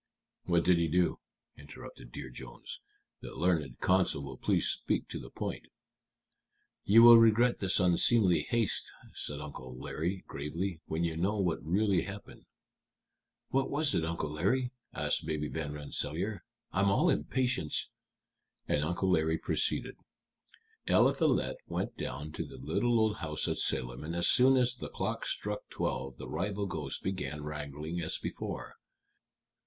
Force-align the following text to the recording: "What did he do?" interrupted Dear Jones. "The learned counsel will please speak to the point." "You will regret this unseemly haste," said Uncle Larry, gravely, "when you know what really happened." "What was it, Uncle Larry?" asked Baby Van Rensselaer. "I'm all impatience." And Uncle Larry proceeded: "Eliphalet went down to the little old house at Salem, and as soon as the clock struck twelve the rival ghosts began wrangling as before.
"What 0.45 0.63
did 0.65 0.79
he 0.79 0.87
do?" 0.87 1.19
interrupted 1.55 2.11
Dear 2.11 2.31
Jones. 2.31 2.79
"The 3.19 3.35
learned 3.35 3.79
counsel 3.81 4.23
will 4.23 4.37
please 4.39 4.67
speak 4.67 5.07
to 5.09 5.19
the 5.19 5.29
point." 5.29 5.67
"You 6.83 7.03
will 7.03 7.19
regret 7.19 7.59
this 7.59 7.79
unseemly 7.79 8.41
haste," 8.49 8.91
said 9.13 9.39
Uncle 9.39 9.77
Larry, 9.77 10.23
gravely, 10.25 10.81
"when 10.87 11.03
you 11.03 11.15
know 11.17 11.37
what 11.39 11.63
really 11.63 12.01
happened." 12.01 12.47
"What 13.49 13.69
was 13.69 13.93
it, 13.93 14.03
Uncle 14.03 14.31
Larry?" 14.31 14.71
asked 14.91 15.27
Baby 15.27 15.49
Van 15.49 15.71
Rensselaer. 15.73 16.45
"I'm 16.71 16.89
all 16.89 17.07
impatience." 17.11 17.89
And 18.67 18.83
Uncle 18.83 19.11
Larry 19.11 19.37
proceeded: 19.37 19.97
"Eliphalet 20.87 21.57
went 21.67 21.95
down 21.95 22.31
to 22.31 22.43
the 22.43 22.57
little 22.57 22.99
old 22.99 23.17
house 23.17 23.47
at 23.47 23.59
Salem, 23.59 24.03
and 24.03 24.15
as 24.15 24.27
soon 24.27 24.57
as 24.57 24.73
the 24.73 24.89
clock 24.89 25.27
struck 25.27 25.69
twelve 25.69 26.17
the 26.17 26.27
rival 26.27 26.65
ghosts 26.65 26.99
began 26.99 27.43
wrangling 27.43 28.01
as 28.01 28.17
before. 28.17 28.77